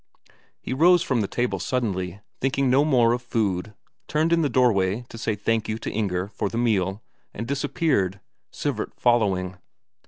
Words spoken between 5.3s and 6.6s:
"Thank you" to Inger for the